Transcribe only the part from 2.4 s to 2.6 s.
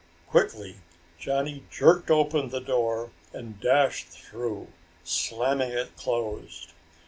the